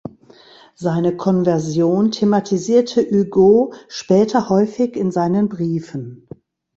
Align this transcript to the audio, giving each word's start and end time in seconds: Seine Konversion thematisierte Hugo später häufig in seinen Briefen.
Seine 0.73 1.15
Konversion 1.15 2.09
thematisierte 2.09 3.03
Hugo 3.03 3.75
später 3.87 4.49
häufig 4.49 4.95
in 4.95 5.11
seinen 5.11 5.47
Briefen. 5.47 6.27